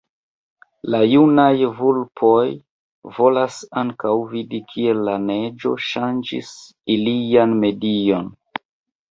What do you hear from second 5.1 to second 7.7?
la neĝo ŝanĝis ilian